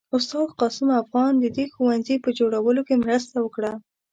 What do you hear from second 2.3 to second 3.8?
جوړولو کې مرسته وکړه.